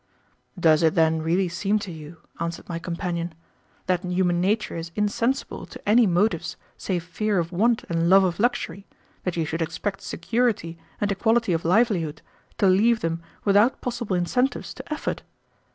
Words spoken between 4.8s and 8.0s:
insensible to any motives save fear of want